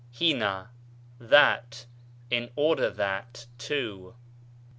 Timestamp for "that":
1.19-1.85, 2.89-3.45